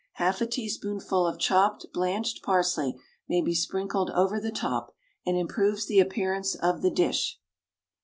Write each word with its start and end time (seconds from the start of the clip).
Half 0.13 0.41
a 0.41 0.47
teaspoonful 0.47 1.27
of 1.27 1.37
chopped 1.37 1.85
blanched 1.93 2.41
parsley 2.41 2.95
may 3.29 3.39
be 3.39 3.53
sprinkled 3.53 4.09
over 4.15 4.39
the 4.39 4.49
top, 4.49 4.95
and 5.27 5.37
improves 5.37 5.85
the 5.85 5.99
appearance 5.99 6.55
of 6.55 6.81
the 6.81 6.89
dish. 6.89 7.39